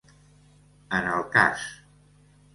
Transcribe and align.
En 1.01 1.11
el 1.17 1.21
cas. 1.37 1.69